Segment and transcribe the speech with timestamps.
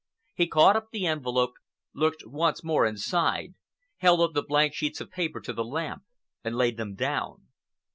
[0.33, 1.51] He caught up the envelope,
[1.93, 3.53] looked once more inside,
[3.97, 6.01] held up the blank sheets of paper to the lamp
[6.43, 7.49] and laid them down.